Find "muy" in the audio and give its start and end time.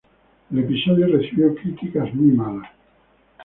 2.15-2.31